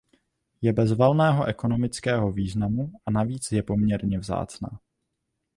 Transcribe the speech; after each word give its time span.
Je 0.63 0.71
bez 0.79 0.91
valného 0.97 1.45
ekonomického 1.45 2.31
významu 2.31 2.91
a 3.05 3.11
navíc 3.11 3.51
je 3.51 3.63
poměrně 3.63 4.19
vzácná. 4.19 4.69